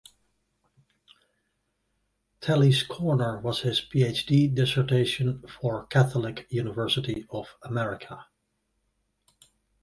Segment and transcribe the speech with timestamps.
[2.39, 8.25] "Tally's Corner" was his PhD dissertation for Catholic University of America.